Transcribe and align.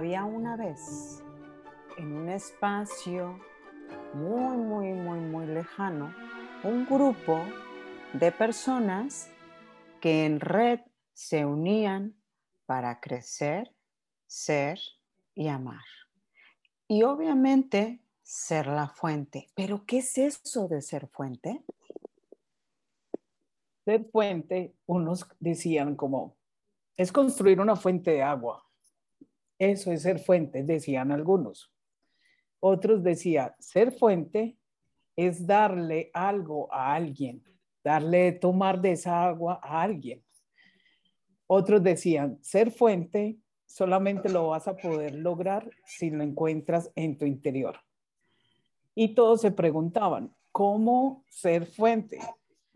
Había 0.00 0.24
una 0.24 0.56
vez 0.56 1.22
en 1.98 2.14
un 2.14 2.30
espacio 2.30 3.38
muy, 4.14 4.56
muy, 4.56 4.94
muy, 4.94 5.20
muy 5.20 5.44
lejano 5.44 6.14
un 6.64 6.86
grupo 6.86 7.42
de 8.14 8.32
personas 8.32 9.30
que 10.00 10.24
en 10.24 10.40
red 10.40 10.80
se 11.12 11.44
unían 11.44 12.16
para 12.64 12.98
crecer, 12.98 13.74
ser 14.26 14.80
y 15.34 15.48
amar. 15.48 15.84
Y 16.88 17.02
obviamente 17.02 18.00
ser 18.22 18.68
la 18.68 18.88
fuente. 18.88 19.50
Pero 19.54 19.84
¿qué 19.84 19.98
es 19.98 20.16
eso 20.16 20.66
de 20.66 20.80
ser 20.80 21.08
fuente? 21.08 21.62
Ser 23.84 24.06
fuente, 24.10 24.72
unos 24.86 25.26
decían 25.38 25.94
como, 25.94 26.38
es 26.96 27.12
construir 27.12 27.60
una 27.60 27.76
fuente 27.76 28.12
de 28.12 28.22
agua. 28.22 28.64
Eso 29.60 29.92
es 29.92 30.00
ser 30.00 30.18
fuente, 30.18 30.62
decían 30.62 31.12
algunos. 31.12 31.70
Otros 32.60 33.02
decían, 33.02 33.52
ser 33.58 33.92
fuente 33.92 34.56
es 35.14 35.46
darle 35.46 36.10
algo 36.14 36.72
a 36.72 36.94
alguien, 36.94 37.44
darle 37.84 38.32
tomar 38.32 38.80
de 38.80 38.92
esa 38.92 39.22
agua 39.22 39.60
a 39.62 39.82
alguien. 39.82 40.24
Otros 41.46 41.82
decían, 41.82 42.42
ser 42.42 42.70
fuente 42.70 43.38
solamente 43.66 44.30
lo 44.30 44.48
vas 44.48 44.66
a 44.66 44.78
poder 44.78 45.14
lograr 45.14 45.70
si 45.84 46.08
lo 46.08 46.22
encuentras 46.22 46.90
en 46.94 47.18
tu 47.18 47.26
interior. 47.26 47.78
Y 48.94 49.14
todos 49.14 49.42
se 49.42 49.50
preguntaban, 49.50 50.34
¿cómo 50.52 51.26
ser 51.28 51.66
fuente? 51.66 52.18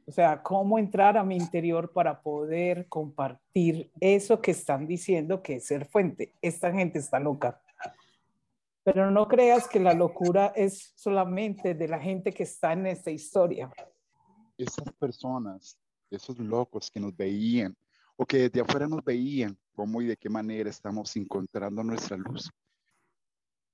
O 0.06 0.12
sea, 0.12 0.42
¿cómo 0.42 0.78
entrar 0.78 1.16
a 1.16 1.24
mi 1.24 1.36
interior 1.36 1.92
para 1.92 2.20
poder 2.20 2.88
compartir 2.88 3.91
eso 4.00 4.41
que 4.41 4.50
están 4.50 4.86
diciendo 4.86 5.42
que 5.42 5.56
es 5.56 5.66
ser 5.66 5.86
fuente? 5.86 6.34
Esta 6.42 6.70
gente 6.72 6.98
está 6.98 7.19
loca. 7.19 7.60
Pero 8.82 9.10
no 9.10 9.27
creas 9.27 9.66
que 9.66 9.80
la 9.80 9.94
locura 9.94 10.52
es 10.55 10.92
solamente 10.94 11.75
de 11.75 11.88
la 11.88 11.98
gente 11.98 12.32
que 12.32 12.42
está 12.42 12.75
en 12.75 12.86
esta 12.86 13.10
historia. 13.10 13.70
Esas 14.58 14.92
personas, 14.98 15.78
esos 16.10 16.38
locos 16.38 16.91
que 16.91 17.00
nos 17.00 17.16
veían 17.16 17.75
o 18.16 18.27
que 18.27 18.48
desde 18.48 18.60
afuera 18.60 18.86
nos 18.86 19.02
veían, 19.02 19.58
cómo 19.72 20.02
y 20.02 20.06
de 20.06 20.16
qué 20.19 20.28
manera 20.28 20.69
estamos 20.69 21.16
encontrando 21.16 21.82
nuestra 21.82 22.16
luz. 22.19 22.50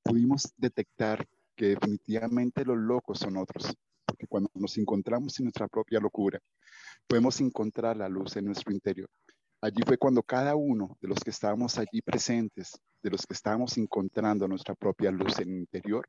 Pudimos 0.05 0.53
detectar 0.57 1.27
que 1.57 1.67
definitivamente 1.67 2.65
los 2.65 2.79
locos 2.79 3.19
son 3.19 3.37
otros, 3.37 3.75
porque 4.21 4.29
cuando 4.29 4.51
nos 4.55 4.77
encontramos 4.77 5.39
en 5.39 5.45
nuestra 5.47 5.67
propia 5.67 5.99
locura, 5.99 6.39
podemos 7.07 7.41
encontrar 7.41 7.97
la 7.97 8.09
luz 8.09 8.37
en 8.37 8.45
nuestro 8.45 8.71
interior. 8.71 9.09
Allí 9.63 9.83
fue 9.87 9.97
cuando 9.97 10.23
cada 10.23 10.55
uno 10.57 10.99
de 11.01 11.09
los 11.09 11.21
que 11.21 11.31
estábamos 11.31 11.79
allí 11.79 12.03
presentes, 12.03 12.79
de 13.03 13.11
los 13.11 13.27
que 13.27 13.33
estábamos 13.33 13.79
encontrando 13.79 14.47
nuestra 14.47 14.75
propia 14.75 15.11
luz 15.11 15.39
en 15.39 15.49
el 15.51 15.59
interior, 15.61 16.07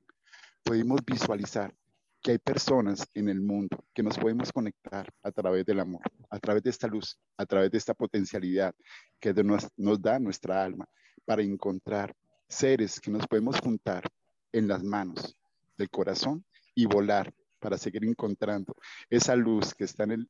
pudimos 0.63 0.99
visualizar 1.05 1.73
que 2.21 2.31
hay 2.31 2.37
personas 2.37 3.07
en 3.13 3.29
el 3.29 3.39
mundo 3.39 3.83
que 3.93 4.03
nos 4.03 4.17
podemos 4.17 4.51
conectar 4.51 5.09
a 5.23 5.31
través 5.31 5.65
del 5.65 5.79
amor, 5.79 6.01
a 6.29 6.37
través 6.37 6.63
de 6.63 6.69
esta 6.69 6.87
luz, 6.87 7.17
a 7.37 7.45
través 7.45 7.71
de 7.71 7.77
esta 7.77 7.93
potencialidad 7.93 8.75
que 9.21 9.33
nos, 9.33 9.67
nos 9.77 10.01
da 10.01 10.19
nuestra 10.19 10.63
alma 10.63 10.85
para 11.23 11.43
encontrar 11.43 12.13
seres 12.49 12.99
que 12.99 13.09
nos 13.09 13.25
podemos 13.25 13.57
juntar 13.61 14.03
en 14.51 14.67
las 14.67 14.83
manos 14.83 15.37
del 15.77 15.89
corazón 15.89 16.45
y 16.75 16.85
volar 16.85 17.33
para 17.61 17.77
seguir 17.77 18.03
encontrando 18.03 18.75
esa 19.09 19.35
luz 19.35 19.73
que 19.73 19.85
está 19.85 20.03
en 20.03 20.11
el, 20.11 20.29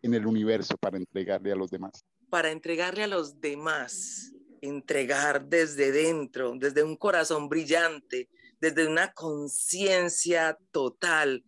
en 0.00 0.14
el 0.14 0.24
universo 0.24 0.76
para 0.78 0.96
entregarle 0.96 1.52
a 1.52 1.56
los 1.56 1.70
demás. 1.70 2.04
Para 2.30 2.50
entregarle 2.50 3.02
a 3.02 3.08
los 3.08 3.40
demás, 3.40 4.32
entregar 4.62 5.46
desde 5.46 5.90
dentro, 5.90 6.54
desde 6.56 6.82
un 6.82 6.96
corazón 6.96 7.48
brillante, 7.48 8.30
desde 8.60 8.86
una 8.86 9.12
conciencia 9.12 10.56
total, 10.70 11.44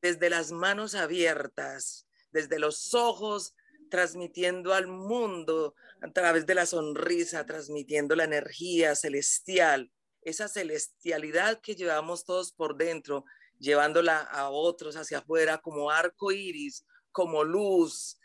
desde 0.00 0.30
las 0.30 0.50
manos 0.50 0.94
abiertas, 0.94 2.06
desde 2.32 2.58
los 2.58 2.94
ojos, 2.94 3.54
transmitiendo 3.90 4.72
al 4.72 4.86
mundo 4.86 5.74
a 6.00 6.10
través 6.10 6.46
de 6.46 6.54
la 6.54 6.66
sonrisa, 6.66 7.44
transmitiendo 7.44 8.16
la 8.16 8.24
energía 8.24 8.94
celestial, 8.94 9.90
esa 10.22 10.48
celestialidad 10.48 11.60
que 11.60 11.74
llevamos 11.74 12.24
todos 12.24 12.52
por 12.52 12.76
dentro, 12.76 13.24
llevándola 13.64 14.18
a 14.18 14.50
otros 14.50 14.96
hacia 14.96 15.18
afuera 15.18 15.58
como 15.58 15.90
arco 15.90 16.30
iris, 16.30 16.86
como 17.10 17.42
luz 17.44 18.18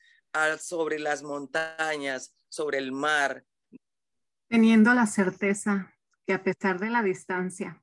sobre 0.60 1.00
las 1.00 1.24
montañas, 1.24 2.36
sobre 2.50 2.78
el 2.78 2.92
mar. 2.92 3.46
Teniendo 4.48 4.94
la 4.94 5.08
certeza 5.08 5.94
que 6.26 6.34
a 6.34 6.44
pesar 6.44 6.80
de 6.80 6.90
la 6.90 7.02
distancia, 7.02 7.82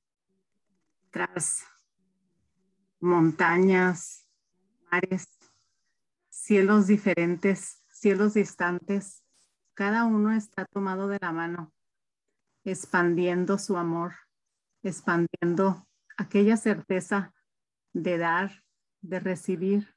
tras 1.11 1.65
montañas, 3.01 4.29
mares, 4.91 5.27
cielos 6.29 6.87
diferentes, 6.87 7.83
cielos 7.91 8.35
distantes, 8.35 9.23
cada 9.75 10.05
uno 10.05 10.33
está 10.33 10.65
tomado 10.67 11.09
de 11.09 11.19
la 11.21 11.33
mano, 11.33 11.73
expandiendo 12.65 13.59
su 13.59 13.77
amor, 13.77 14.15
expandiendo 14.83 15.87
aquella 16.17 16.57
certeza 16.57 17.35
de 18.03 18.19
dar, 18.19 18.63
de 19.01 19.21
recibir, 19.21 19.95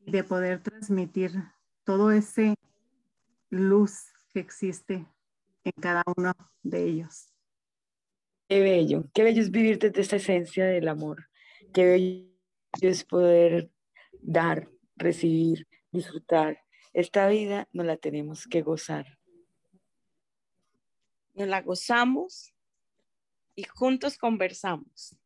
de 0.00 0.24
poder 0.24 0.60
transmitir 0.60 1.30
todo 1.84 2.10
ese 2.10 2.56
luz 3.48 4.12
que 4.32 4.40
existe 4.40 5.06
en 5.62 5.72
cada 5.80 6.02
uno 6.16 6.32
de 6.64 6.84
ellos. 6.84 7.32
Qué 8.48 8.60
bello, 8.60 9.04
qué 9.14 9.22
bello 9.22 9.40
es 9.40 9.52
vivir 9.52 9.78
desde 9.78 10.00
esta 10.00 10.16
esencia 10.16 10.66
del 10.66 10.88
amor. 10.88 11.28
Qué 11.72 11.84
bello 11.84 12.28
es 12.80 13.04
poder 13.04 13.70
dar, 14.20 14.68
recibir, 14.96 15.68
disfrutar. 15.92 16.60
Esta 16.92 17.28
vida 17.28 17.68
no 17.72 17.84
la 17.84 17.98
tenemos 17.98 18.48
que 18.48 18.62
gozar. 18.62 19.16
Nos 21.34 21.46
la 21.46 21.62
gozamos 21.62 22.52
y 23.54 23.62
juntos 23.62 24.18
conversamos. 24.18 25.19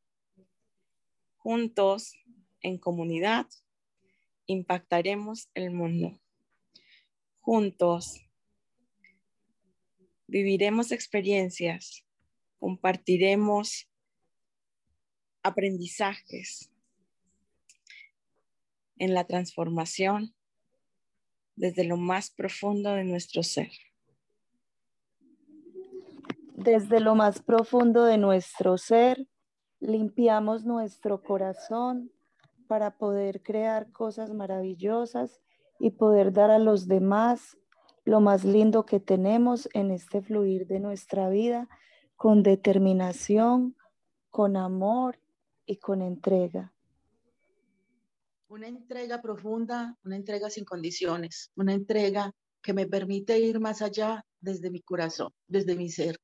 Juntos, 1.44 2.16
en 2.60 2.78
comunidad, 2.78 3.46
impactaremos 4.46 5.48
el 5.54 5.70
mundo. 5.70 6.18
Juntos, 7.38 8.28
viviremos 10.26 10.90
experiencias 10.90 12.04
compartiremos 12.64 13.90
aprendizajes 15.42 16.70
en 18.96 19.12
la 19.12 19.26
transformación 19.26 20.34
desde 21.56 21.84
lo 21.84 21.98
más 21.98 22.30
profundo 22.30 22.94
de 22.94 23.04
nuestro 23.04 23.42
ser. 23.42 23.70
Desde 26.54 27.00
lo 27.00 27.14
más 27.14 27.42
profundo 27.42 28.06
de 28.06 28.16
nuestro 28.16 28.78
ser, 28.78 29.28
limpiamos 29.84 30.64
nuestro 30.64 31.22
corazón 31.22 32.10
para 32.66 32.96
poder 32.96 33.42
crear 33.42 33.92
cosas 33.92 34.32
maravillosas 34.32 35.40
y 35.78 35.90
poder 35.90 36.32
dar 36.32 36.50
a 36.50 36.58
los 36.58 36.88
demás 36.88 37.58
lo 38.04 38.20
más 38.20 38.44
lindo 38.44 38.84
que 38.84 39.00
tenemos 39.00 39.68
en 39.74 39.90
este 39.90 40.22
fluir 40.22 40.66
de 40.66 40.80
nuestra 40.80 41.28
vida 41.28 41.68
con 42.16 42.42
determinación, 42.42 43.76
con 44.30 44.56
amor 44.56 45.18
y 45.66 45.76
con 45.76 46.02
entrega. 46.02 46.72
Una 48.48 48.68
entrega 48.68 49.20
profunda, 49.20 49.98
una 50.04 50.16
entrega 50.16 50.48
sin 50.48 50.64
condiciones, 50.64 51.50
una 51.56 51.72
entrega 51.74 52.32
que 52.62 52.72
me 52.72 52.86
permite 52.86 53.38
ir 53.38 53.60
más 53.60 53.82
allá 53.82 54.24
desde 54.40 54.70
mi 54.70 54.80
corazón, 54.80 55.32
desde 55.48 55.76
mi 55.76 55.90
ser. 55.90 56.18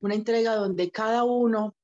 Una 0.00 0.14
entrega 0.14 0.54
donde 0.56 0.90
cada 0.90 1.24
uno 1.24 1.74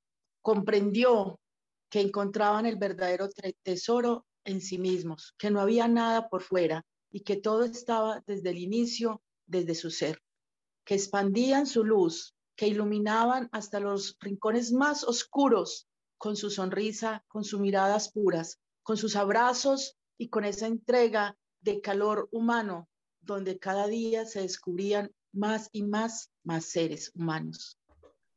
comprendió 0.45 1.41
que 1.89 2.03
encontraban 2.03 2.67
el 2.67 2.77
verdadero 2.77 3.31
tesoro 3.63 4.27
en 4.45 4.61
sí 4.61 4.77
mismos, 4.77 5.35
que 5.39 5.51
no 5.51 5.59
había 5.59 5.89
nada 5.89 6.29
por 6.29 6.43
fuera 6.43 6.85
y 7.11 7.21
que 7.21 7.37
todo 7.37 7.65
estaba 7.65 8.23
desde 8.27 8.51
el 8.51 8.59
inicio, 8.59 9.23
desde 9.47 9.75
su 9.75 9.91
ser, 9.91 10.21
que 10.85 10.97
expandían 10.97 11.67
su 11.67 11.83
luz 11.83 12.35
que 12.57 12.69
iluminaban 12.69 13.49
hasta 13.53 13.81
los 13.81 14.19
rincones 14.21 14.71
más 14.71 15.03
oscuros 15.03 15.89
con 16.19 16.37
su 16.37 16.51
sonrisa, 16.51 17.25
con 17.27 17.43
sus 17.43 17.59
miradas 17.59 18.13
puras, 18.13 18.61
con 18.83 18.99
sus 18.99 19.17
abrazos 19.17 19.97
y 20.19 20.29
con 20.29 20.45
esa 20.45 20.67
entrega 20.67 21.39
de 21.63 21.81
calor 21.81 22.29
humano, 22.31 22.87
donde 23.23 23.59
cada 23.59 23.87
día 23.87 24.27
se 24.27 24.43
descubrían 24.43 25.11
más 25.33 25.71
y 25.73 25.85
más, 25.85 26.31
más 26.43 26.67
seres 26.67 27.11
humanos. 27.15 27.81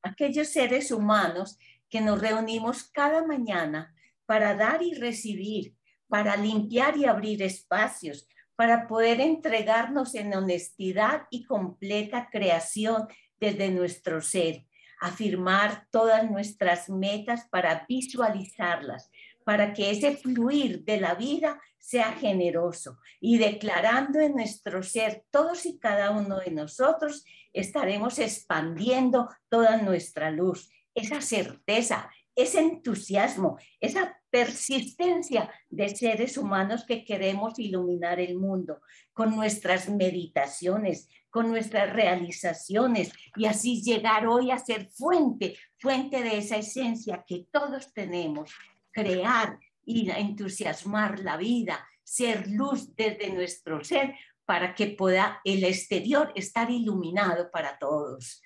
Aquellos 0.04 0.48
seres 0.48 0.92
humanos 0.92 1.58
que 1.90 2.02
nos 2.02 2.20
reunimos 2.22 2.84
cada 2.84 3.26
mañana 3.26 3.94
para 4.26 4.56
dar 4.56 4.82
y 4.82 4.94
recibir, 4.94 5.76
para 6.08 6.36
limpiar 6.36 6.98
y 6.98 7.06
abrir 7.06 7.42
espacios, 7.42 8.28
para 8.56 8.88
poder 8.88 9.22
entregarnos 9.22 10.16
en 10.16 10.34
honestidad 10.34 11.28
y 11.30 11.46
completa 11.46 12.30
creación 12.32 13.08
desde 13.40 13.70
nuestro 13.70 14.22
ser. 14.22 14.66
afirmar 15.00 15.86
todas 15.92 16.28
nuestras 16.28 16.90
metas 16.90 17.48
para 17.52 17.86
visualizarlas, 17.88 19.12
para 19.46 19.72
que 19.72 19.92
ese 19.92 20.18
fluir 20.18 20.84
de 20.86 21.00
la 21.00 21.14
vida 21.14 21.62
sea 21.78 22.14
generoso 22.14 22.98
y 23.22 23.38
declarando 23.38 24.20
en 24.20 24.34
nuestro 24.34 24.82
ser, 24.84 25.24
todos 25.30 25.66
y 25.66 25.78
cada 25.78 26.10
uno 26.12 26.40
de 26.40 26.50
nosotros 26.50 27.24
estaremos 27.54 28.20
expandiendo 28.20 29.30
toda 29.50 29.78
nuestra 29.78 30.32
luz, 30.32 30.70
esa 30.98 31.22
certeza, 31.22 32.10
ese 32.36 32.60
entusiasmo, 32.60 33.58
esa 33.80 34.20
persistencia 34.32 35.50
de 35.70 35.90
seres 35.90 36.38
humanos 36.38 36.86
que 36.86 37.06
queremos 37.06 37.58
iluminar 37.60 38.20
el 38.20 38.36
mundo 38.36 38.82
con 39.14 39.36
nuestras 39.36 39.90
meditaciones, 39.90 41.08
con 41.30 41.50
nuestras 41.50 41.94
realizaciones 41.94 43.12
y 43.36 43.46
así 43.46 43.82
llegar 43.84 44.28
hoy 44.28 44.50
a 44.50 44.58
ser 44.58 44.90
fuente, 44.90 45.56
fuente 45.78 46.24
de 46.24 46.40
esa 46.40 46.58
esencia 46.58 47.24
que 47.28 47.48
todos 47.52 47.94
tenemos, 47.94 48.52
crear 48.92 49.60
y 49.86 50.10
entusiasmar 50.10 51.20
la 51.20 51.38
vida, 51.38 51.88
ser 52.04 52.50
luz 52.50 52.96
desde 52.96 53.32
nuestro 53.32 53.84
ser 53.84 54.16
para 54.46 54.74
que 54.74 54.88
pueda 54.88 55.42
el 55.44 55.64
exterior 55.64 56.32
estar 56.34 56.72
iluminado 56.72 57.52
para 57.52 57.78
todos. 57.78 58.42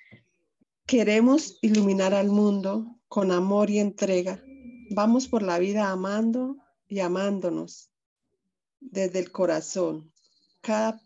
Queremos 0.85 1.57
iluminar 1.61 2.13
al 2.13 2.29
mundo 2.29 2.99
con 3.07 3.31
amor 3.31 3.69
y 3.69 3.79
entrega. 3.79 4.43
Vamos 4.89 5.27
por 5.27 5.41
la 5.41 5.57
vida 5.57 5.89
amando 5.89 6.57
y 6.87 6.99
amándonos 6.99 7.91
desde 8.79 9.19
el 9.19 9.31
corazón. 9.31 10.11
Cada, 10.59 11.01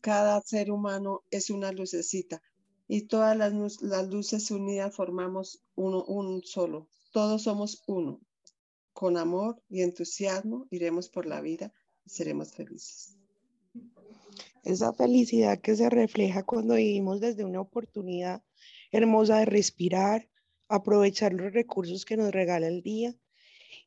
cada 0.00 0.40
ser 0.42 0.70
humano 0.70 1.22
es 1.30 1.50
una 1.50 1.72
lucecita 1.72 2.42
y 2.86 3.02
todas 3.02 3.36
las, 3.36 3.82
las 3.82 4.08
luces 4.08 4.50
unidas 4.50 4.94
formamos 4.94 5.62
uno, 5.74 6.04
un 6.04 6.42
solo. 6.42 6.88
Todos 7.12 7.42
somos 7.44 7.82
uno. 7.86 8.20
Con 8.92 9.16
amor 9.16 9.62
y 9.68 9.82
entusiasmo 9.82 10.66
iremos 10.70 11.08
por 11.08 11.24
la 11.26 11.40
vida 11.40 11.72
y 12.04 12.10
seremos 12.10 12.52
felices. 12.52 13.16
Esa 14.64 14.92
felicidad 14.92 15.60
que 15.60 15.76
se 15.76 15.88
refleja 15.88 16.42
cuando 16.42 16.74
vivimos 16.74 17.20
desde 17.20 17.44
una 17.44 17.60
oportunidad 17.60 18.42
hermosa 18.92 19.38
de 19.38 19.44
respirar, 19.46 20.28
aprovechar 20.68 21.32
los 21.32 21.52
recursos 21.52 22.04
que 22.04 22.16
nos 22.16 22.32
regala 22.32 22.68
el 22.68 22.82
día 22.82 23.14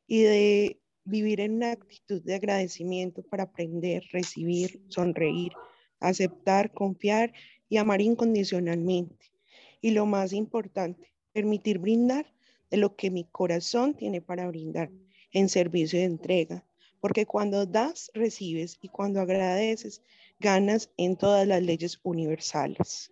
y 0.06 0.22
de 0.22 0.80
vivir 1.04 1.40
en 1.40 1.54
una 1.54 1.72
actitud 1.72 2.22
de 2.22 2.34
agradecimiento 2.34 3.22
para 3.22 3.44
aprender, 3.44 4.04
recibir, 4.12 4.82
sonreír, 4.88 5.52
aceptar, 6.00 6.72
confiar 6.72 7.32
y 7.68 7.76
amar 7.76 8.00
incondicionalmente. 8.00 9.32
Y 9.80 9.90
lo 9.90 10.06
más 10.06 10.32
importante, 10.32 11.12
permitir 11.32 11.78
brindar 11.78 12.32
de 12.70 12.76
lo 12.76 12.94
que 12.96 13.10
mi 13.10 13.24
corazón 13.24 13.94
tiene 13.94 14.20
para 14.20 14.46
brindar 14.46 14.90
en 15.32 15.48
servicio 15.48 15.98
de 15.98 16.04
entrega. 16.04 16.64
Porque 17.00 17.26
cuando 17.26 17.66
das, 17.66 18.10
recibes 18.14 18.78
y 18.80 18.88
cuando 18.88 19.20
agradeces, 19.20 20.02
ganas 20.38 20.90
en 20.96 21.16
todas 21.16 21.46
las 21.46 21.62
leyes 21.62 21.98
universales. 22.02 23.10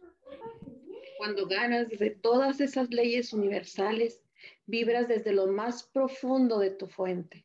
Cuando 1.21 1.47
ganas 1.47 1.91
de 1.91 2.09
todas 2.09 2.63
esas 2.63 2.89
leyes 2.89 3.35
universales, 3.35 4.23
vibras 4.65 5.07
desde 5.07 5.35
lo 5.35 5.49
más 5.49 5.83
profundo 5.83 6.59
de 6.59 6.71
tu 6.71 6.87
fuente, 6.87 7.45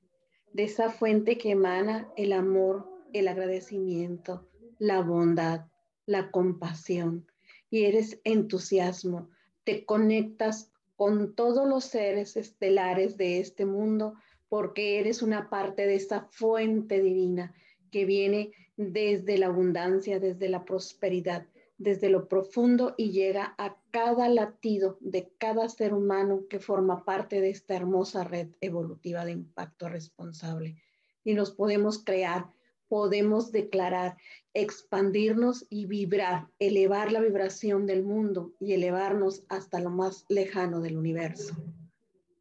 de 0.54 0.64
esa 0.64 0.90
fuente 0.90 1.38
que 1.38 1.52
emana 1.52 2.10
el 2.16 2.32
amor, 2.32 2.90
el 3.12 3.28
agradecimiento, 3.28 4.48
la 4.80 5.02
bondad, 5.02 5.66
la 6.06 6.32
compasión, 6.32 7.30
y 7.70 7.84
eres 7.84 8.22
entusiasmo, 8.24 9.30
te 9.66 9.84
conectas 9.84 10.72
con 10.96 11.36
todos 11.36 11.68
los 11.68 11.84
seres 11.84 12.38
estelares 12.38 13.18
de 13.18 13.42
este 13.42 13.66
mundo 13.66 14.14
porque 14.48 15.02
eres 15.02 15.22
una 15.22 15.50
parte 15.50 15.86
de 15.86 15.96
esa 15.96 16.30
fuente 16.32 17.02
divina 17.02 17.54
que 17.92 18.06
viene 18.06 18.54
desde 18.78 19.38
la 19.38 19.48
abundancia, 19.48 20.22
desde 20.22 20.48
la 20.48 20.64
prosperidad, 20.64 21.46
desde 21.78 22.10
lo 22.10 22.28
profundo 22.28 22.96
y 22.98 23.12
llega 23.12 23.54
a 23.58 23.78
cada 23.92 24.30
latido 24.30 24.98
de 25.02 25.32
cada 25.38 25.68
ser 25.70 25.94
humano 25.94 26.46
que 26.50 26.60
forma 26.60 27.04
parte 27.04 27.42
de 27.42 27.50
esta 27.50 27.76
hermosa 27.76 28.24
red 28.24 28.50
evolutiva 28.62 29.26
de 29.26 29.34
impacto 29.34 29.90
responsable. 29.90 30.82
Y 31.24 31.34
nos 31.34 31.52
podemos 31.52 32.04
crear, 32.04 32.50
podemos 32.88 33.52
declarar, 33.52 34.18
expandirnos 34.54 35.66
y 35.70 35.86
vibrar, 35.86 36.48
elevar 36.60 37.12
la 37.12 37.20
vibración 37.20 37.86
del 37.86 38.04
mundo 38.04 38.54
y 38.60 38.74
elevarnos 38.74 39.44
hasta 39.50 39.80
lo 39.80 39.90
más 39.90 40.26
lejano 40.30 40.82
del 40.82 40.98
universo. 40.98 41.56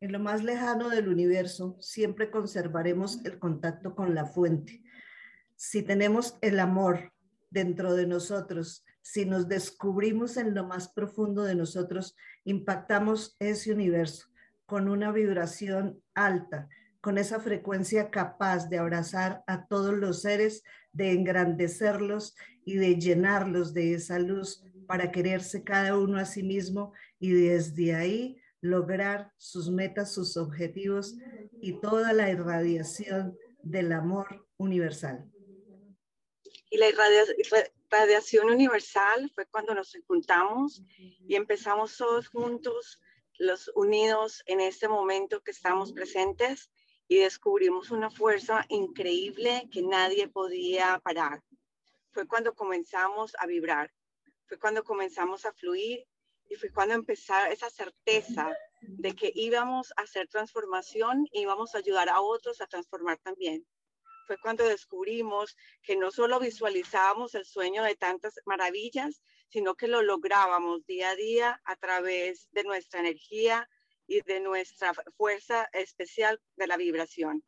En 0.01 0.13
lo 0.13 0.21
más 0.21 0.45
lejano 0.45 0.91
del 0.91 1.09
universo 1.09 1.77
siempre 1.81 2.31
conservaremos 2.31 3.25
el 3.25 3.39
contacto 3.39 3.95
con 3.95 4.15
la 4.15 4.27
fuente. 4.27 4.83
Si 5.57 5.83
tenemos 5.83 6.37
el 6.43 6.61
amor 6.61 7.13
dentro 7.51 7.95
de 7.95 8.07
nosotros, 8.07 8.85
si 9.05 9.27
nos 9.27 9.49
descubrimos 9.49 10.39
en 10.39 10.55
lo 10.55 10.65
más 10.65 10.89
profundo 10.89 11.43
de 11.43 11.55
nosotros, 11.55 12.17
impactamos 12.45 13.37
ese 13.39 13.71
universo 13.71 14.29
con 14.65 14.89
una 14.89 15.13
vibración 15.13 16.03
alta, 16.15 16.71
con 17.03 17.19
esa 17.19 17.39
frecuencia 17.39 18.11
capaz 18.11 18.71
de 18.71 18.79
abrazar 18.79 19.45
a 19.47 19.67
todos 19.67 19.93
los 19.93 20.23
seres, 20.23 20.63
de 20.93 21.13
engrandecerlos 21.13 22.35
y 22.65 22.77
de 22.77 22.99
llenarlos 22.99 23.75
de 23.75 23.93
esa 23.93 24.19
luz 24.19 24.65
para 24.87 25.13
quererse 25.13 25.63
cada 25.63 25.99
uno 25.99 26.17
a 26.17 26.25
sí 26.25 26.43
mismo 26.43 26.95
y 27.21 27.33
desde 27.33 27.95
ahí 27.95 28.41
lograr 28.63 29.31
sus 29.37 29.71
metas, 29.71 30.15
sus 30.15 30.39
objetivos 30.39 31.15
y 31.61 31.79
toda 31.83 32.15
la 32.15 32.31
irradiación 32.31 33.37
del 33.63 33.93
amor 33.93 34.47
universal. 34.57 35.31
Y 36.71 36.79
la 36.79 36.89
radiación 37.91 38.51
universal 38.51 39.31
fue 39.35 39.47
cuando 39.47 39.75
nos 39.75 39.97
juntamos 40.07 40.83
y 40.99 41.37
empezamos 41.37 41.97
todos 41.97 42.29
juntos, 42.29 43.01
los 43.39 43.71
unidos 43.75 44.43
en 44.47 44.61
este 44.61 44.89
momento 44.89 45.43
que 45.43 45.51
estamos 45.51 45.93
presentes 45.93 46.71
y 47.09 47.19
descubrimos 47.19 47.91
una 47.91 48.11
fuerza 48.11 48.65
increíble 48.69 49.69
que 49.73 49.83
nadie 49.83 50.29
podía 50.29 51.01
parar. 51.05 51.43
Fue 52.13 52.27
cuando 52.27 52.55
comenzamos 52.55 53.35
a 53.39 53.47
vibrar, 53.47 53.93
fue 54.47 54.59
cuando 54.59 54.85
comenzamos 54.85 55.45
a 55.45 55.53
fluir 55.53 56.07
y 56.49 56.55
fue 56.57 56.71
cuando 56.71 56.95
empezó 56.95 57.35
esa 57.51 57.71
certeza 57.71 58.57
de 58.83 59.15
que 59.15 59.33
íbamos 59.35 59.93
a 59.97 60.03
hacer 60.03 60.29
transformación 60.29 61.27
y 61.33 61.41
íbamos 61.41 61.75
a 61.75 61.79
ayudar 61.79 62.09
a 62.09 62.21
otros 62.21 62.61
a 62.61 62.67
transformar 62.67 63.19
también 63.19 63.67
fue 64.27 64.39
cuando 64.39 64.65
descubrimos 64.65 65.57
que 65.83 65.97
no 65.97 66.11
solo 66.11 66.41
visualizábamos 66.41 67.35
el 67.35 67.45
sueño 67.45 67.83
de 67.83 67.95
tantas 67.95 68.35
maravillas, 68.47 69.23
sino 69.49 69.75
que 69.75 69.89
lo 69.89 70.03
lográbamos 70.03 70.85
día 70.87 71.11
a 71.11 71.15
día 71.15 71.61
a 71.65 71.77
través 71.77 72.49
de 72.53 72.65
nuestra 72.65 73.01
energía 73.01 73.69
y 74.07 74.21
de 74.23 74.41
nuestra 74.41 74.93
fuerza 75.17 75.69
especial 75.73 76.41
de 76.57 76.67
la 76.67 76.77
vibración. 76.77 77.43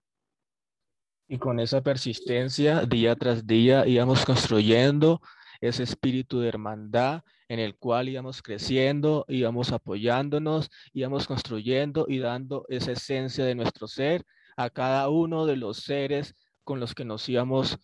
Y 1.29 1.39
con 1.39 1.59
esa 1.59 1.83
persistencia, 1.83 2.83
día 2.83 3.17
tras 3.17 3.47
día, 3.47 3.87
íbamos 3.87 4.25
construyendo 4.25 5.21
ese 5.61 5.83
espíritu 5.83 6.41
de 6.41 6.49
hermandad 6.49 7.23
en 7.49 7.59
el 7.59 7.77
cual 7.77 8.09
íbamos 8.09 8.43
creciendo, 8.43 9.25
íbamos 9.29 9.73
apoyándonos, 9.73 10.71
íbamos 10.93 11.27
construyendo 11.27 12.07
y 12.09 12.19
dando 12.19 12.65
esa 12.69 12.93
esencia 12.93 13.45
de 13.45 13.55
nuestro 13.55 13.89
ser 13.89 14.25
a 14.57 14.71
cada 14.71 15.09
uno 15.09 15.47
de 15.47 15.57
los 15.57 15.79
seres 15.79 16.35
con 16.67 16.81
los 16.81 16.95
que 16.95 17.05
nos 17.05 17.27
íbamos 17.29 17.79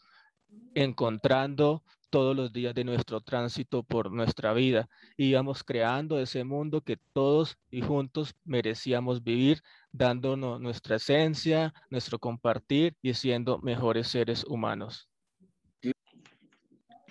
encontrando 0.75 1.85
todos 2.11 2.37
los 2.37 2.53
días 2.53 2.75
de 2.75 2.85
nuestro 2.85 3.23
tránsito 3.23 3.85
por 3.85 4.13
nuestra 4.13 4.53
vida. 4.53 4.89
Íbamos 5.17 5.63
creando 5.65 6.19
ese 6.19 6.45
mundo 6.45 6.83
que 6.83 6.99
todos 7.15 7.57
y 7.71 7.81
juntos 7.81 8.35
merecíamos 8.45 9.23
vivir, 9.23 9.63
dándonos 9.93 10.61
nuestra 10.61 10.97
esencia, 10.97 11.73
nuestro 11.91 12.19
compartir 12.19 12.99
y 13.01 13.15
siendo 13.15 13.61
mejores 13.61 14.09
seres 14.09 14.45
humanos. 14.45 15.09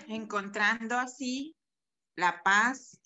Encontrando 0.07 0.99
así 0.99 1.55
la 2.17 2.43
paz 2.43 2.99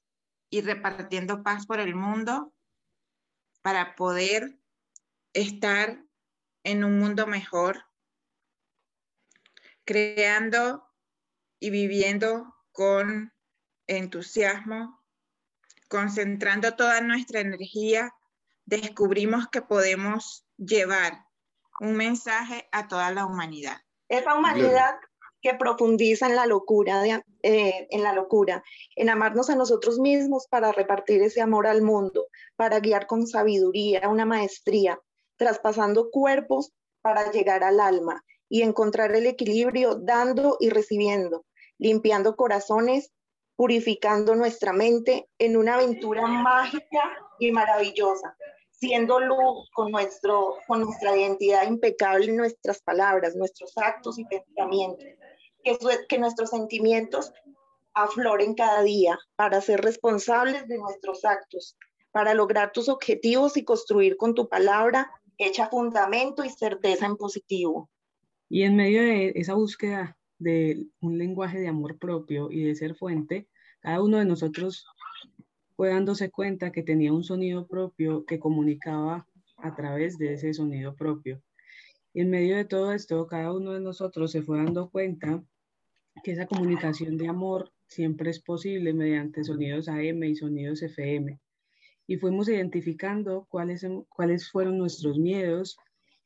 y 0.49 0.61
repartiendo 0.61 1.43
paz 1.43 1.67
por 1.67 1.79
el 1.79 1.95
mundo 1.95 2.51
para 3.61 3.95
poder 3.95 4.59
estar 5.33 6.03
en 6.63 6.83
un 6.83 6.97
mundo 6.97 7.27
mejor 7.27 7.84
creando 9.85 10.83
y 11.59 11.69
viviendo 11.69 12.53
con 12.71 13.31
entusiasmo, 13.87 14.99
concentrando 15.87 16.75
toda 16.75 17.01
nuestra 17.01 17.39
energía, 17.39 18.13
descubrimos 18.65 19.47
que 19.47 19.61
podemos 19.61 20.45
llevar 20.57 21.25
un 21.79 21.95
mensaje 21.95 22.67
a 22.71 22.87
toda 22.87 23.11
la 23.11 23.25
humanidad. 23.25 23.77
Esa 24.09 24.35
humanidad 24.35 24.95
que 25.41 25.53
profundiza 25.53 26.25
en 26.25 26.35
la 26.35 26.47
locura, 26.47 27.03
eh, 27.43 27.87
en 27.91 28.03
la 28.03 28.13
locura, 28.13 28.63
en 28.95 29.09
amarnos 29.09 29.51
a 29.51 29.55
nosotros 29.55 29.99
mismos 29.99 30.47
para 30.49 30.71
repartir 30.71 31.21
ese 31.21 31.41
amor 31.41 31.67
al 31.67 31.83
mundo, 31.83 32.27
para 32.55 32.79
guiar 32.79 33.05
con 33.05 33.27
sabiduría, 33.27 34.09
una 34.09 34.25
maestría, 34.25 34.99
traspasando 35.37 36.09
cuerpos 36.09 36.73
para 37.01 37.31
llegar 37.31 37.63
al 37.63 37.79
alma 37.79 38.24
y 38.49 38.61
encontrar 38.61 39.15
el 39.15 39.27
equilibrio 39.27 39.95
dando 39.95 40.57
y 40.59 40.69
recibiendo, 40.69 41.45
limpiando 41.77 42.35
corazones, 42.35 43.11
purificando 43.55 44.35
nuestra 44.35 44.73
mente 44.73 45.27
en 45.39 45.57
una 45.57 45.75
aventura 45.75 46.27
mágica 46.27 47.17
y 47.39 47.51
maravillosa, 47.51 48.35
siendo 48.71 49.19
luz 49.19 49.69
con, 49.73 49.91
nuestro, 49.91 50.57
con 50.67 50.81
nuestra 50.81 51.15
identidad 51.15 51.67
impecable 51.67 52.31
nuestras 52.31 52.81
palabras, 52.81 53.35
nuestros 53.35 53.71
actos 53.77 54.19
y 54.19 54.25
pensamientos, 54.25 55.05
que, 55.63 55.77
que 56.07 56.17
nuestros 56.17 56.49
sentimientos 56.49 57.31
afloren 57.93 58.53
cada 58.55 58.83
día 58.83 59.17
para 59.35 59.61
ser 59.61 59.81
responsables 59.81 60.67
de 60.67 60.77
nuestros 60.77 61.23
actos, 61.23 61.77
para 62.11 62.33
lograr 62.33 62.71
tus 62.71 62.89
objetivos 62.89 63.57
y 63.57 63.63
construir 63.63 64.17
con 64.17 64.35
tu 64.35 64.47
palabra 64.47 65.09
hecha 65.37 65.67
fundamento 65.67 66.43
y 66.43 66.49
certeza 66.49 67.05
en 67.05 67.17
positivo. 67.17 67.89
Y 68.49 68.63
en 68.63 68.75
medio 68.75 69.01
de 69.01 69.33
esa 69.35 69.55
búsqueda 69.55 70.17
de 70.37 70.87
un 71.01 71.17
lenguaje 71.17 71.59
de 71.59 71.67
amor 71.67 71.97
propio 71.97 72.51
y 72.51 72.63
de 72.63 72.75
ser 72.75 72.95
fuente, 72.95 73.47
cada 73.79 74.01
uno 74.01 74.17
de 74.17 74.25
nosotros 74.25 74.85
fue 75.75 75.89
dándose 75.89 76.29
cuenta 76.29 76.71
que 76.71 76.83
tenía 76.83 77.11
un 77.11 77.23
sonido 77.23 77.67
propio 77.67 78.25
que 78.25 78.39
comunicaba 78.39 79.27
a 79.57 79.75
través 79.75 80.17
de 80.17 80.33
ese 80.33 80.53
sonido 80.53 80.95
propio. 80.95 81.41
Y 82.13 82.21
en 82.21 82.29
medio 82.29 82.55
de 82.55 82.65
todo 82.65 82.93
esto, 82.93 83.27
cada 83.27 83.51
uno 83.51 83.73
de 83.73 83.81
nosotros 83.81 84.31
se 84.31 84.41
fue 84.41 84.57
dando 84.57 84.89
cuenta 84.89 85.43
que 86.23 86.31
esa 86.31 86.47
comunicación 86.47 87.17
de 87.17 87.27
amor 87.27 87.73
siempre 87.87 88.29
es 88.29 88.39
posible 88.39 88.93
mediante 88.93 89.43
sonidos 89.43 89.89
AM 89.89 90.23
y 90.23 90.35
sonidos 90.35 90.81
FM. 90.81 91.39
Y 92.07 92.17
fuimos 92.17 92.47
identificando 92.47 93.47
cuáles, 93.49 93.85
cuáles 94.09 94.49
fueron 94.49 94.77
nuestros 94.77 95.17
miedos 95.17 95.77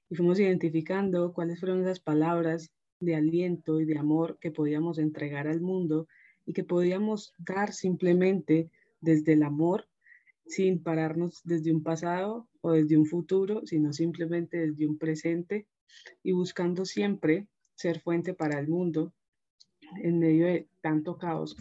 y 0.10 0.16
fuimos 0.16 0.40
identificando 0.40 1.34
cuáles 1.34 1.60
fueron 1.60 1.82
esas 1.82 2.00
palabras 2.00 2.72
de 3.00 3.16
aliento 3.16 3.80
y 3.80 3.86
de 3.86 3.98
amor 3.98 4.38
que 4.40 4.52
podíamos 4.52 4.98
entregar 4.98 5.48
al 5.48 5.62
mundo 5.62 6.08
y 6.46 6.54
que 6.54 6.64
podíamos 6.64 7.34
dar 7.38 7.74
simplemente 7.74 8.72
desde 9.02 9.34
el 9.34 9.44
amor, 9.44 9.88
sin 10.48 10.82
pararnos 10.82 11.42
desde 11.44 11.72
un 11.72 11.84
pasado 11.84 12.48
o 12.62 12.72
desde 12.72 12.98
un 12.98 13.06
futuro, 13.06 13.62
sino 13.66 13.94
simplemente 13.94 14.58
desde 14.58 14.88
un 14.88 14.98
presente 14.98 15.68
y 16.24 16.32
buscando 16.32 16.86
siempre 16.86 17.48
ser 17.76 18.02
fuente 18.02 18.34
para 18.34 18.60
el 18.60 18.68
mundo 18.68 19.14
en 20.02 20.20
medio 20.20 20.48
de 20.48 20.68
tanto 20.82 21.18
caos. 21.18 21.56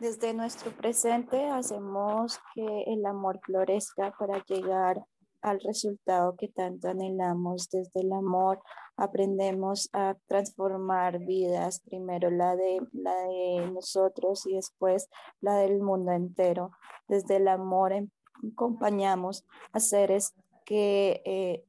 Desde 0.00 0.34
nuestro 0.34 0.72
presente 0.72 1.48
hacemos 1.48 2.38
que 2.54 2.84
el 2.86 3.06
amor 3.06 3.40
florezca 3.42 4.12
para 4.18 4.44
llegar 4.44 5.06
al 5.46 5.60
resultado 5.60 6.34
que 6.36 6.48
tanto 6.48 6.88
anhelamos. 6.88 7.70
Desde 7.70 8.00
el 8.00 8.12
amor 8.12 8.60
aprendemos 8.96 9.88
a 9.92 10.16
transformar 10.26 11.20
vidas, 11.20 11.80
primero 11.80 12.30
la 12.30 12.56
de, 12.56 12.80
la 12.92 13.14
de 13.14 13.70
nosotros 13.72 14.44
y 14.46 14.56
después 14.56 15.08
la 15.40 15.56
del 15.58 15.80
mundo 15.80 16.10
entero. 16.12 16.72
Desde 17.06 17.36
el 17.36 17.46
amor 17.46 17.92
em, 17.92 18.10
acompañamos 18.52 19.44
a 19.72 19.78
seres 19.78 20.34
que, 20.64 21.22
eh, 21.24 21.64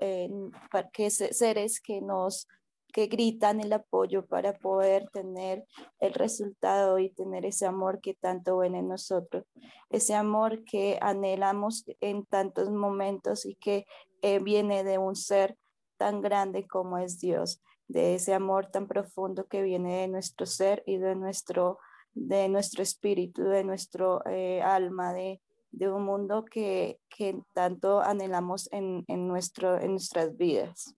eh, 0.00 0.30
que 0.92 1.10
seres 1.10 1.80
que 1.80 2.02
nos 2.02 2.46
que 2.92 3.06
gritan 3.06 3.60
el 3.60 3.72
apoyo 3.72 4.26
para 4.26 4.52
poder 4.52 5.08
tener 5.10 5.64
el 5.98 6.12
resultado 6.12 6.98
y 6.98 7.10
tener 7.10 7.46
ese 7.46 7.66
amor 7.66 8.00
que 8.00 8.14
tanto 8.14 8.58
ven 8.58 8.74
en 8.74 8.88
nosotros, 8.88 9.44
ese 9.90 10.14
amor 10.14 10.62
que 10.64 10.98
anhelamos 11.00 11.84
en 12.00 12.26
tantos 12.26 12.70
momentos 12.70 13.46
y 13.46 13.54
que 13.56 13.86
eh, 14.20 14.38
viene 14.38 14.84
de 14.84 14.98
un 14.98 15.16
ser 15.16 15.56
tan 15.96 16.20
grande 16.20 16.66
como 16.66 16.98
es 16.98 17.18
Dios, 17.18 17.62
de 17.88 18.14
ese 18.14 18.34
amor 18.34 18.66
tan 18.66 18.86
profundo 18.86 19.46
que 19.46 19.62
viene 19.62 20.02
de 20.02 20.08
nuestro 20.08 20.46
ser 20.46 20.82
y 20.86 20.98
de 20.98 21.14
nuestro, 21.14 21.78
de 22.14 22.48
nuestro 22.48 22.82
espíritu, 22.82 23.42
de 23.42 23.64
nuestro 23.64 24.22
eh, 24.26 24.60
alma, 24.62 25.12
de, 25.14 25.40
de, 25.70 25.90
un 25.90 26.04
mundo 26.04 26.44
que, 26.44 26.98
que 27.08 27.40
tanto 27.52 28.00
anhelamos 28.00 28.70
en, 28.72 29.04
en, 29.08 29.28
nuestro, 29.28 29.80
en 29.80 29.92
nuestras 29.92 30.36
vidas. 30.36 30.94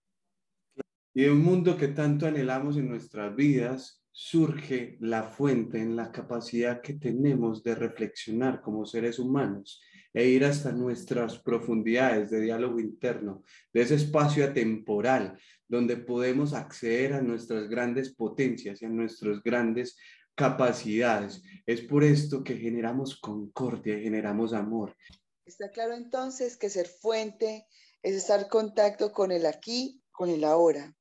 Y 1.17 1.23
de 1.23 1.31
un 1.31 1.45
mundo 1.45 1.77
que 1.77 1.87
tanto 1.87 2.27
anhelamos 2.27 2.77
en 2.77 2.89
nuestras 2.89 3.37
vidas, 3.37 4.03
surge 4.11 4.97
la 4.99 5.23
fuente 5.23 5.79
en 5.79 5.95
la 5.95 6.11
capacidad 6.11 6.81
que 6.81 6.95
tenemos 6.95 7.63
de 7.63 7.77
reflexionar 7.77 8.61
como 8.61 8.85
seres 8.85 9.21
humanos 9.21 9.81
e 10.13 10.27
ir 10.27 10.45
hasta 10.45 10.73
nuestras 10.73 11.39
profundidades 11.39 12.31
de 12.31 12.41
diálogo 12.41 12.81
interno, 12.81 13.45
de 13.73 13.83
ese 13.83 13.95
espacio 13.95 14.45
atemporal 14.45 15.39
donde 15.69 15.97
podemos 15.97 16.53
acceder 16.53 17.13
a 17.13 17.23
nuestras 17.23 17.69
grandes 17.69 18.13
potencias 18.13 18.83
y 18.83 18.85
a 18.85 18.89
nuestras 18.89 19.41
grandes 19.41 19.97
capacidades. 20.35 21.45
Es 21.65 21.81
por 21.83 22.03
esto 22.03 22.43
que 22.43 22.57
generamos 22.57 23.21
concordia, 23.21 24.01
generamos 24.01 24.53
amor. 24.53 24.97
Está 25.47 25.71
claro 25.71 25.95
entonces 25.95 26.57
que 26.57 26.71
ser 26.71 26.89
fuente 26.89 27.69
es 28.03 28.17
estar 28.17 28.41
en 28.41 28.49
contacto 28.49 29.13
con 29.13 29.31
el 29.31 29.47
aquí, 29.47 30.03
con 30.11 30.29
el 30.29 30.43
ahora 30.43 30.93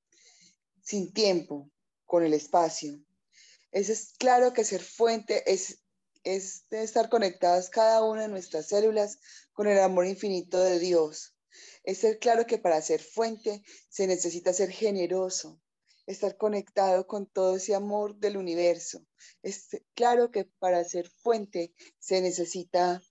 sin 0.83 1.13
tiempo, 1.13 1.71
con 2.05 2.23
el 2.23 2.33
espacio. 2.33 2.99
Es, 3.71 4.13
claro 4.19 4.53
que 4.53 4.63
ser 4.63 4.81
fuente 4.83 5.51
es, 5.51 5.79
es 6.23 6.65
estar 6.69 7.09
conectadas 7.09 7.69
cada 7.69 8.03
una 8.03 8.23
de 8.23 8.27
nuestras 8.27 8.67
células 8.67 9.17
con 9.53 9.67
el 9.67 9.79
amor 9.79 10.05
infinito 10.05 10.59
de 10.59 10.77
Dios. 10.77 11.35
Es 11.83 11.99
ser 11.99 12.19
claro 12.19 12.45
que 12.45 12.59
para 12.59 12.81
ser 12.81 13.01
fuente 13.01 13.63
se 13.89 14.05
necesita 14.07 14.53
ser 14.53 14.69
generoso, 14.71 15.59
estar 16.05 16.37
conectado 16.37 17.07
con 17.07 17.25
todo 17.25 17.55
ese 17.55 17.73
amor 17.73 18.17
del 18.17 18.37
universo. 18.37 19.05
Es 19.41 19.69
claro 19.95 20.31
que 20.31 20.45
para 20.59 20.83
ser 20.83 21.09
fuente 21.09 21.73
se 21.97 22.21
necesita 22.21 23.01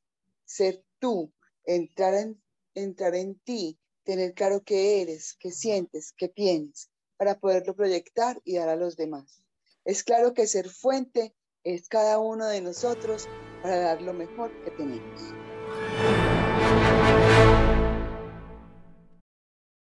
ser 0.45 0.85
tú, 0.99 1.33
entrar 1.65 2.15
en, 2.15 2.43
entrar 2.75 3.15
en 3.15 3.39
ti, 3.41 3.81
tener 4.05 4.35
claro 4.35 4.63
qué 4.63 5.03
eres, 5.03 5.35
qué 5.39 5.51
sientes, 5.51 6.13
qué 6.17 6.29
tienes 6.29 6.92
para 7.23 7.39
poderlo 7.39 7.77
proyectar 7.77 8.41
y 8.45 8.57
dar 8.57 8.69
a 8.69 8.75
los 8.75 8.97
demás. 8.97 9.45
Es 9.85 10.03
claro 10.03 10.35
que 10.35 10.49
ser 10.49 10.69
fuente 10.69 11.37
es 11.63 11.89
cada 11.89 12.19
uno 12.19 12.49
de 12.49 12.61
nosotros 12.61 13.29
para 13.63 13.79
dar 13.79 14.03
lo 14.03 14.13
mejor 14.13 14.51
que 14.65 14.73
tenemos. 14.73 15.21